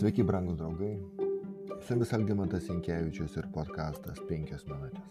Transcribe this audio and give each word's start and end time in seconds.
Sveiki, 0.00 0.22
brangūs 0.24 0.56
draugai. 0.56 0.94
Su 1.84 1.92
jumis 1.92 2.12
Algimantas 2.16 2.70
Inkevičius 2.72 3.34
ir 3.36 3.48
podkastas 3.52 4.16
5 4.30 4.62
minutės. 4.70 5.10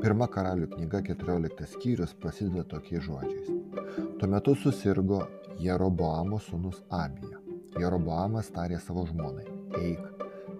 Pirma 0.00 0.26
karalių 0.36 0.66
knyga 0.72 0.98
14 1.06 1.68
skyrius 1.76 2.16
prasideda 2.18 2.64
tokiais 2.72 3.04
žodžiais. 3.06 3.52
Tuo 4.18 4.30
metu 4.32 4.56
susirgo 4.58 5.20
Jeroboamo 5.62 6.40
sūnus 6.48 6.82
Abija. 6.98 7.38
Jeroboamas 7.78 8.50
tarė 8.56 8.80
savo 8.82 9.06
žmonai, 9.12 9.46
eik, 9.84 10.02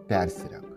persirenk, 0.06 0.70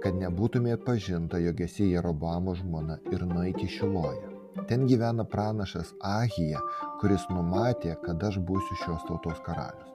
kad 0.00 0.16
nebūtumė 0.16 0.80
pažinta, 0.88 1.42
jog 1.44 1.60
esi 1.68 1.90
Jeroboamo 1.90 2.56
žmona 2.62 3.02
ir 3.12 3.28
nueik 3.28 3.60
į 3.60 3.68
Šiloją. 3.76 4.32
Ten 4.64 4.88
gyvena 4.88 5.28
pranašas 5.28 5.92
Ahija, 6.16 6.64
kuris 7.04 7.28
numatė, 7.28 7.98
kad 8.00 8.30
aš 8.32 8.40
būsiu 8.48 8.84
šios 8.86 9.10
tautos 9.12 9.44
karalius. 9.44 9.92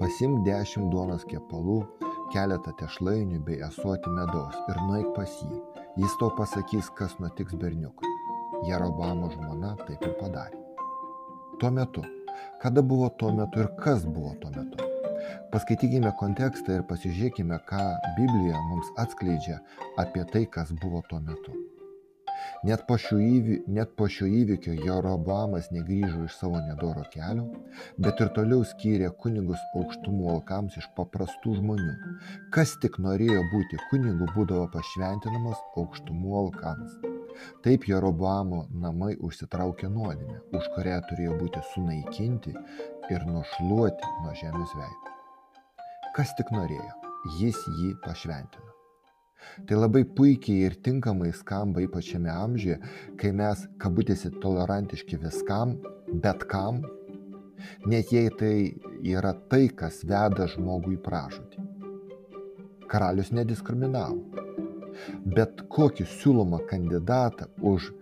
Pasimk 0.00 0.44
dešimt 0.46 0.90
duonos 0.92 1.26
kepalų, 1.30 1.80
keletą 2.34 2.74
tešlainių 2.80 3.40
bei 3.46 3.60
asuoti 3.66 4.12
medaus 4.14 4.56
ir 4.70 4.80
nueik 4.88 5.10
pas 5.16 5.32
jį. 5.42 5.60
Jis 6.00 6.16
tau 6.20 6.30
pasakys, 6.38 6.90
kas 6.98 7.16
nutiks 7.22 7.56
berniukui. 7.60 8.10
Jerobamo 8.68 9.30
žmona 9.32 9.74
taip 9.86 10.04
ir 10.04 10.14
padarė. 10.20 10.60
Tuo 11.60 11.70
metu. 11.74 12.04
Kada 12.62 12.82
buvo 12.82 13.08
tuo 13.20 13.32
metu 13.36 13.60
ir 13.64 13.72
kas 13.80 14.06
buvo 14.06 14.34
tuo 14.40 14.52
metu? 14.54 14.86
Paskaitykime 15.52 16.12
kontekstą 16.20 16.78
ir 16.78 16.86
pasižiūrėkime, 16.88 17.58
ką 17.68 17.82
Biblija 18.16 18.60
mums 18.70 18.92
atskleidžia 19.02 19.58
apie 20.00 20.24
tai, 20.32 20.46
kas 20.46 20.72
buvo 20.82 21.02
tuo 21.10 21.20
metu. 21.24 21.56
Net 22.68 22.82
po, 22.88 22.96
įvy, 22.96 23.60
net 23.72 23.94
po 23.96 24.08
šio 24.12 24.28
įvykio 24.40 24.74
Jeroboamas 24.84 25.70
negrįžo 25.74 26.26
iš 26.26 26.36
savo 26.40 26.60
nedoro 26.66 27.04
kelio, 27.12 27.46
bet 28.04 28.20
ir 28.20 28.32
toliau 28.36 28.64
skyrė 28.72 29.10
kunigus 29.22 29.62
aukštumų 29.80 30.28
alkams 30.34 30.76
iš 30.80 30.88
paprastų 30.98 31.56
žmonių. 31.60 32.16
Kas 32.54 32.76
tik 32.82 33.00
norėjo 33.00 33.42
būti 33.54 33.80
kunigu, 33.90 34.28
būdavo 34.36 34.68
pašventinamas 34.74 35.62
aukštumų 35.80 36.36
alkams. 36.44 36.98
Taip 37.64 37.86
Jeroboamo 37.88 38.64
namai 38.82 39.14
užsitraukė 39.28 39.88
nuodėmę, 39.92 40.40
už 40.56 40.72
kurią 40.74 40.98
turėjo 41.08 41.38
būti 41.40 41.62
sunaikinti 41.74 42.56
ir 43.14 43.24
nušluoti 43.30 44.12
nuo 44.24 44.34
žemės 44.42 44.74
veido. 44.80 45.14
Kas 46.16 46.34
tik 46.38 46.52
norėjo, 46.52 46.92
jis 47.40 47.64
jį 47.78 47.94
pašventino. 48.04 48.79
Tai 49.68 49.78
labai 49.78 50.04
puikiai 50.04 50.66
ir 50.68 50.76
tinkamai 50.84 51.32
skamba 51.36 51.82
ypač 51.84 52.12
šiame 52.12 52.30
amžiuje, 52.32 52.78
kai 53.20 53.32
mes, 53.36 53.66
kabutėsi, 53.82 54.32
tolerantiški 54.42 55.20
viskam, 55.22 55.76
bet 56.24 56.46
kam, 56.50 56.82
net 57.86 58.12
jei 58.14 58.30
tai 58.40 58.54
yra 59.06 59.34
tai, 59.52 59.66
kas 59.82 60.02
veda 60.04 60.48
žmogų 60.54 60.96
į 60.96 61.02
pražūtį. 61.06 61.66
Karalius 62.90 63.30
nediskriminavo. 63.36 64.46
Bet 65.36 65.62
kokį 65.72 66.04
siūlomą 66.18 66.64
kandidatą 66.68 67.46
už 67.70 67.92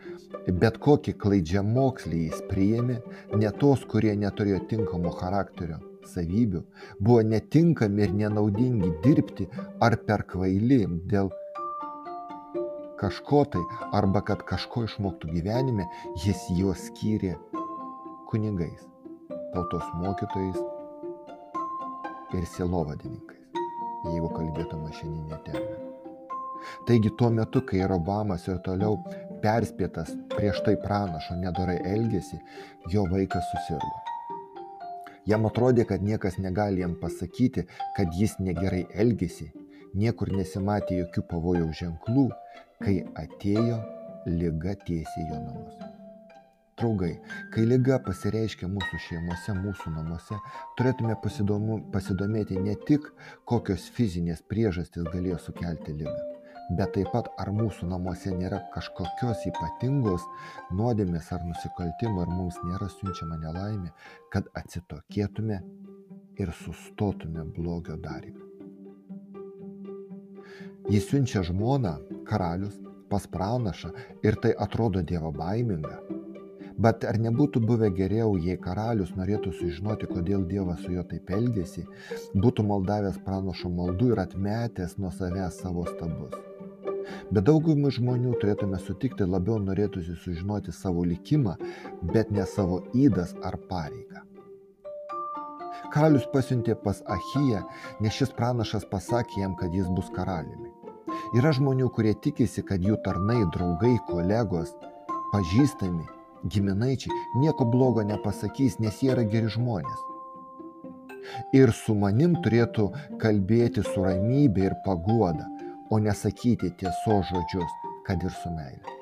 bet 0.63 0.79
kokį 0.83 1.15
klaidžią 1.23 1.63
mokslį 1.67 2.23
jis 2.29 2.41
priėmė, 2.49 2.99
ne 3.37 3.51
tos, 3.61 3.85
kurie 3.91 4.15
neturėjo 4.17 4.63
tinkamo 4.71 5.13
charakterio 5.21 5.79
savybių, 6.09 6.63
buvo 7.01 7.21
netinkami 7.33 8.07
ir 8.07 8.15
nenaudingi 8.23 8.95
dirbti 9.05 9.49
ar 9.85 9.99
per 10.09 10.25
kvaili 10.31 10.81
dėl 11.13 11.29
kažko 13.01 13.45
tai, 13.53 13.63
arba 13.95 14.23
kad 14.27 14.43
kažko 14.49 14.85
išmoktų 14.89 15.31
gyvenime, 15.33 15.89
jis 16.25 16.45
juos 16.59 16.89
skyrė 16.91 17.35
kunigais, 18.31 18.83
tautos 19.55 19.87
mokytojais 20.01 20.59
ir 22.37 22.49
sielovadininkais, 22.55 23.63
jeigu 24.13 24.33
kalbėtume 24.35 24.93
šiandieninė 24.99 25.39
terminą. 25.47 25.85
Taigi 26.87 27.11
tuo 27.19 27.31
metu, 27.31 27.63
kai 27.65 27.87
Robamas 27.89 28.49
ir 28.51 28.59
toliau 28.67 28.99
perspėtas 29.43 30.11
prieš 30.35 30.61
tai 30.67 30.75
pranašo 30.83 31.39
nedorai 31.39 31.79
elgesi, 31.87 32.41
jo 32.93 33.07
vaikas 33.11 33.47
susirgo. 33.53 33.97
Jam 35.29 35.45
atrodė, 35.45 35.85
kad 35.85 36.03
niekas 36.03 36.39
negali 36.41 36.81
jam 36.81 36.95
pasakyti, 37.01 37.67
kad 37.97 38.15
jis 38.17 38.39
negerai 38.41 38.87
elgesi, 38.97 39.51
niekur 39.99 40.33
nesimatė 40.37 41.03
jokių 41.03 41.25
pavojaus 41.31 41.79
ženklų, 41.83 42.29
kai 42.83 43.01
atėjo 43.19 43.79
lyga 44.29 44.75
tiesiai 44.87 45.31
jo 45.31 45.39
namus. 45.45 45.79
Draugai, 46.79 47.17
kai 47.51 47.65
lyga 47.67 47.97
pasireiškia 48.07 48.69
mūsų 48.71 49.01
šeimose, 49.09 49.55
mūsų 49.59 49.93
namuose, 49.97 50.39
turėtume 50.79 51.17
pasidomu, 51.25 51.81
pasidomėti 51.95 52.61
ne 52.63 52.77
tik, 52.87 53.09
kokios 53.51 53.89
fizinės 53.97 54.45
priežastys 54.53 55.09
galėjo 55.11 55.41
sukelti 55.43 55.97
lygą, 55.99 56.15
bet 56.79 56.95
taip 56.95 57.11
pat 57.17 57.33
ar 57.43 57.51
mūsų 57.57 57.91
namuose 57.91 58.31
nėra 58.31 58.63
kažkokios 58.77 59.43
ypatingos 59.51 60.31
nuodėmės 60.79 61.33
ar 61.35 61.43
nusikaltimo 61.51 62.23
ir 62.23 62.35
mums 62.37 62.63
nėra 62.69 62.93
siunčiama 62.95 63.41
nelaimė, 63.43 63.91
kad 64.31 64.47
atsitokėtume 64.63 65.59
ir 66.39 66.55
sustotume 66.63 67.49
blogio 67.59 67.99
darymą. 67.99 68.48
Jis 70.89 71.05
siunčia 71.11 71.43
žmoną, 71.45 71.99
karalius, 72.29 72.77
pas 73.11 73.27
pranašą 73.29 73.91
ir 74.25 74.37
tai 74.43 74.55
atrodo 74.67 75.03
dievo 75.03 75.33
baiminga. 75.33 75.99
Bet 76.79 77.03
ar 77.11 77.19
nebūtų 77.19 77.61
buvę 77.69 77.89
geriau, 77.99 78.37
jei 78.39 78.57
karalius 78.63 79.11
norėtų 79.19 79.53
sužinoti, 79.59 80.07
kodėl 80.09 80.45
Dievas 80.49 80.85
su 80.85 80.93
juo 80.95 81.03
taip 81.11 81.33
elgėsi, 81.35 81.85
būtų 82.45 82.65
maldavęs 82.71 83.19
pranašo 83.27 83.69
maldų 83.81 84.13
ir 84.15 84.23
atmetęs 84.23 84.95
nuo 85.03 85.11
savęs 85.17 85.59
savo 85.65 85.85
stabus? 85.91 86.39
Bet 87.33 87.45
daugumai 87.51 87.91
žmonių 87.99 88.37
turėtume 88.41 88.79
sutikti 88.81 89.27
labiau 89.29 89.59
norėtųsi 89.65 90.17
sužinoti 90.23 90.73
savo 90.73 91.05
likimą, 91.05 91.59
bet 92.15 92.33
ne 92.33 92.47
savo 92.47 92.81
įdas 92.95 93.35
ar 93.43 93.59
pareigą. 93.69 94.25
Karalius 95.93 96.27
pasiuntė 96.33 96.75
pas 96.85 97.01
Achiją, 97.17 97.63
nes 98.05 98.15
šis 98.15 98.33
pranašas 98.39 98.85
pasakė 98.93 99.41
jam, 99.43 99.55
kad 99.57 99.75
jis 99.75 99.89
bus 99.97 100.11
karaliumi. 100.15 100.68
Yra 101.37 101.51
žmonių, 101.53 101.91
kurie 101.93 102.15
tikisi, 102.17 102.63
kad 102.65 102.81
jų 102.81 102.95
tarnai, 103.05 103.43
draugai, 103.53 103.99
kolegos, 104.09 104.71
pažįstami, 105.29 106.07
giminaičiai 106.49 107.13
nieko 107.43 107.67
blogo 107.69 108.01
nepasakys, 108.01 108.79
nes 108.81 109.03
jie 109.05 109.11
yra 109.13 109.27
geri 109.29 109.53
žmonės. 109.53 110.07
Ir 111.53 111.75
su 111.77 111.93
manim 111.93 112.39
turėtų 112.41 112.89
kalbėti 113.21 113.85
su 113.85 114.07
ramybė 114.07 114.71
ir 114.71 114.79
paguoda, 114.87 115.45
o 115.93 116.01
nesakyti 116.01 116.73
tiesos 116.81 117.29
žodžius, 117.29 117.77
kad 118.09 118.25
ir 118.25 118.33
su 118.33 118.55
meile. 118.55 118.97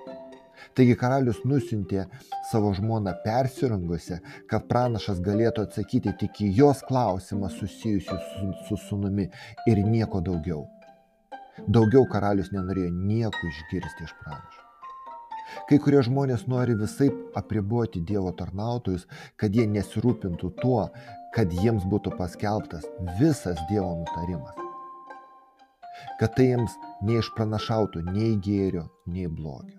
Taigi 0.75 0.99
karalius 0.99 1.45
nusintė 1.47 2.09
savo 2.51 2.75
žmoną 2.75 3.15
persirengusią, 3.23 4.19
kad 4.51 4.67
pranašas 4.67 5.23
galėtų 5.23 5.69
atsakyti 5.69 6.19
tik 6.19 6.43
į 6.43 6.57
jos 6.59 6.83
klausimą 6.91 7.55
susijusiu 7.55 8.19
su, 8.33 8.51
su 8.67 8.87
sunumi 8.89 9.31
ir 9.71 9.87
nieko 9.87 10.21
daugiau. 10.21 10.67
Daugiau 11.65 12.05
karalius 12.13 12.53
nenorėjo 12.53 12.93
nieko 12.93 13.49
išgirsti 13.49 14.07
iš 14.07 14.13
pranašo. 14.21 14.63
Kai 15.71 15.79
kurie 15.81 16.03
žmonės 16.05 16.45
nori 16.51 16.77
visai 16.77 17.09
apriboti 17.39 18.03
Dievo 18.05 18.35
tarnautojus, 18.37 19.07
kad 19.41 19.57
jie 19.57 19.65
nesirūpintų 19.71 20.53
tuo, 20.61 20.85
kad 21.35 21.55
jiems 21.63 21.89
būtų 21.89 22.15
paskelbtas 22.21 22.87
visas 23.21 23.63
Dievo 23.71 23.95
nutarimas 24.03 24.67
kad 26.19 26.33
tai 26.37 26.51
jiems 26.51 26.77
neišpranašautų 27.07 28.05
nei 28.09 28.37
gėrio, 28.43 28.87
nei 29.13 29.29
blogio. 29.29 29.77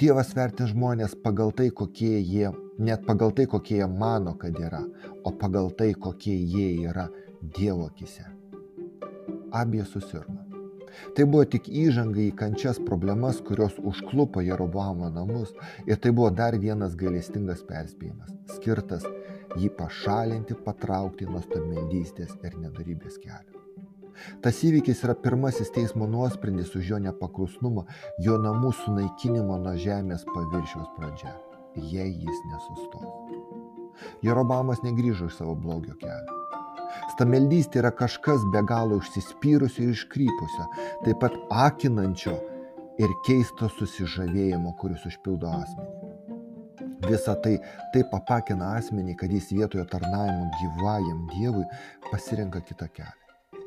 Dievas 0.00 0.32
vertina 0.34 0.66
žmonės 0.70 1.14
pagal 1.22 1.52
tai, 1.54 1.68
kokie 1.70 2.16
jie, 2.18 2.50
net 2.82 3.04
pagal 3.06 3.34
tai, 3.36 3.46
kokie 3.46 3.78
jie 3.78 3.88
mano, 3.88 4.34
kad 4.38 4.58
yra, 4.58 4.82
o 5.22 5.34
pagal 5.38 5.70
tai, 5.78 5.92
kokie 5.94 6.34
jie 6.34 6.88
yra 6.88 7.08
Dievo 7.42 7.86
akise. 7.90 8.26
Abie 9.52 9.84
susirgo. 9.84 10.38
Tai 11.16 11.24
buvo 11.28 11.44
tik 11.48 11.68
įžanga 11.68 12.20
į 12.20 12.32
kančias 12.36 12.78
problemas, 12.84 13.40
kurios 13.44 13.78
užklupo 13.80 14.42
Jeroboamo 14.44 15.08
namus 15.12 15.54
ir 15.86 15.96
tai 15.96 16.12
buvo 16.12 16.30
dar 16.42 16.56
vienas 16.60 16.96
gailestingas 17.00 17.64
perspėjimas, 17.68 18.32
skirtas 18.56 19.06
jį 19.56 19.72
pašalinti, 19.78 20.56
patraukti 20.66 21.28
nuo 21.28 21.40
stabmeldystės 21.44 22.36
ir 22.44 22.58
nedarybės 22.60 23.18
kelio. 23.22 23.60
Tas 24.44 24.60
įvykis 24.66 25.00
yra 25.06 25.16
pirmasis 25.18 25.72
teismo 25.74 26.06
nuosprendis 26.06 26.74
už 26.78 26.92
jo 26.92 27.00
nepaklusnumą, 27.06 27.86
jo 28.22 28.36
namų 28.40 28.74
sunaikinimo 28.82 29.56
nuo 29.64 29.74
žemės 29.80 30.26
paviršiaus 30.28 30.92
pradžia, 30.98 31.32
jei 31.76 32.12
jis 32.12 32.44
nesustos. 32.52 33.08
Jerobamas 34.24 34.84
negrįžo 34.84 35.32
iš 35.32 35.40
savo 35.40 35.56
blogio 35.58 35.96
kelio. 36.00 36.41
Stameldystė 37.12 37.82
yra 37.82 37.90
kažkas 37.92 38.44
be 38.54 38.62
galo 38.68 38.96
užsispyrusio 39.00 39.84
ir 39.84 39.92
iškrypusio, 39.92 40.68
taip 41.04 41.18
pat 41.20 41.34
akinančio 41.66 42.38
ir 43.02 43.12
keisto 43.26 43.68
susižavėjimo, 43.76 44.72
kuris 44.80 45.04
užpildo 45.10 45.50
asmenį. 45.52 46.02
Visa 47.08 47.34
tai 47.44 47.56
taip 47.94 48.14
apakina 48.14 48.76
asmenį, 48.78 49.16
kad 49.18 49.32
jis 49.34 49.50
vietoje 49.52 49.84
tarnavimo 49.90 50.48
gyvajam 50.60 51.26
Dievui 51.34 51.64
pasirenka 52.10 52.62
kitą 52.68 52.88
kelią. 52.94 53.58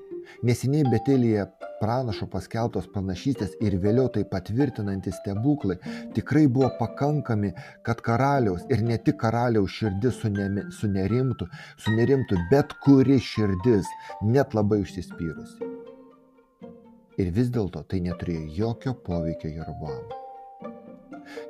Neseniai 0.47 0.88
Betelėje 0.89 1.45
pranašo 1.81 2.27
paskelbtos 2.31 2.88
pranašystės 2.94 3.56
ir 3.66 3.77
vėliau 3.83 4.10
tai 4.16 4.25
patvirtinantys 4.31 5.19
stebuklai 5.22 5.77
tikrai 6.18 6.45
buvo 6.48 6.72
pakankami, 6.80 7.54
kad 7.86 8.01
karaliaus 8.06 8.66
ir 8.72 8.83
ne 8.89 8.98
tik 8.98 9.19
karaliaus 9.22 9.77
širdis 9.77 10.19
sunerimtų, 10.80 11.50
sunerimtų 11.86 12.42
bet 12.51 12.75
kuri 12.86 13.19
širdis, 13.22 13.89
net 14.24 14.57
labai 14.57 14.81
užsispyrusi. 14.83 15.72
Ir 17.22 17.31
vis 17.31 17.48
dėlto 17.48 17.86
tai 17.88 18.04
neturėjo 18.04 18.45
jokio 18.60 18.95
poveikio 19.07 19.54
Jeroboamui. 19.56 20.25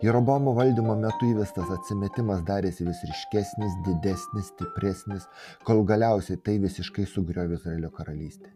Jeroboamo 0.04 0.54
valdymo 0.57 0.95
metu 1.00 1.30
įvestas 1.31 1.72
atsimetimas 1.77 2.44
darėsi 2.48 2.88
vis 2.88 3.01
ryškesnis, 3.10 3.80
didesnis, 3.88 4.51
stipresnis, 4.54 5.27
kol 5.68 5.83
galiausiai 5.88 6.39
tai 6.45 6.57
visiškai 6.63 7.07
sugriovė 7.10 7.60
Izraelio 7.60 7.92
karalystę. 7.95 8.51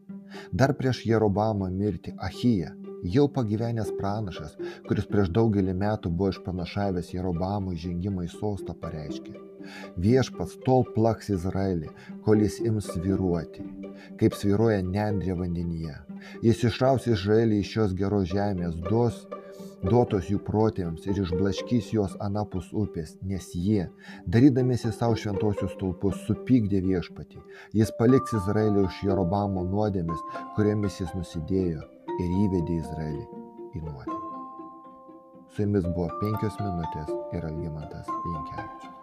Dar 0.53 0.75
prieš 0.77 1.03
Jerobamą 1.09 1.69
mirtį 1.73 2.15
Ahyja, 2.27 2.73
jau 3.03 3.27
pagyvenęs 3.35 3.91
pranašas, 3.99 4.55
kuris 4.87 5.07
prieš 5.11 5.31
daugelį 5.35 5.75
metų 5.83 6.11
buvo 6.13 6.33
išpranašavęs 6.33 7.13
Jerobamų 7.15 7.75
įžengimą 7.77 8.27
į 8.27 8.33
sostą, 8.35 8.75
pareiškė. 8.83 9.37
Viešpats 10.01 10.59
tol 10.65 10.85
plaks 10.95 11.29
Izraelį, 11.35 11.89
kol 12.25 12.43
jis 12.45 12.59
ims 12.65 12.89
sviruoti, 12.93 13.65
kaip 14.21 14.37
sviruoja 14.37 14.81
nendrė 14.85 15.35
vandenyje. 15.39 15.97
Jis 16.45 16.63
išraus 16.71 17.07
Izraelį 17.11 17.59
iš 17.63 17.73
šios 17.75 17.95
geros 17.99 18.29
žemės, 18.31 18.79
duos 18.87 19.25
duotos 19.83 20.29
jų 20.31 20.39
protėviams 20.45 21.05
ir 21.07 21.21
išblaškys 21.23 21.91
juos 21.95 22.15
anapus 22.23 22.69
upės, 22.75 23.15
nes 23.23 23.49
jie, 23.55 23.87
darydamėsi 24.27 24.91
savo 24.95 25.17
šventosius 25.19 25.73
stulpus, 25.75 26.19
supykdė 26.27 26.83
viešpatį. 26.85 27.41
Jis 27.79 27.93
paliks 27.99 28.35
Izraelį 28.41 28.85
už 28.87 29.01
Jerobamo 29.07 29.65
nuodėmis, 29.69 30.23
kuriamis 30.57 31.01
jis 31.01 31.15
nusidėjo 31.15 31.83
ir 32.19 32.37
įvedė 32.45 32.79
Izraelį 32.83 33.25
į 33.79 33.83
nuodėmę. 33.87 34.21
Su 35.49 35.65
jumis 35.65 35.87
buvo 35.95 36.11
penkios 36.21 36.61
minutės 36.61 37.11
ir 37.33 37.51
Algymantas 37.51 38.07
Jankevičius. 38.09 38.98